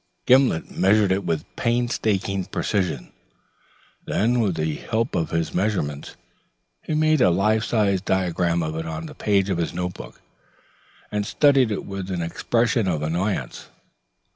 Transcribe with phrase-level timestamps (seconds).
[0.25, 3.13] Gimblet measured it with painstaking precision;
[4.05, 6.15] then with the help of his measurements,
[6.81, 10.19] he made a life size diagram of it on the page of his notebook,
[11.11, 13.67] and studied it with an expression of annoyance.